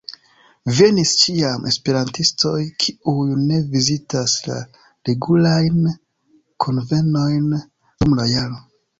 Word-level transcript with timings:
Venis 0.77 1.09
ĉiam 1.23 1.65
esperantistoj, 1.71 2.53
kiuj 2.83 3.25
ne 3.41 3.59
vizitas 3.75 4.33
la 4.47 4.57
regulajn 5.09 5.85
kunvenojn 6.65 7.47
dum 7.59 8.17
la 8.21 8.27
jaro. 8.33 8.59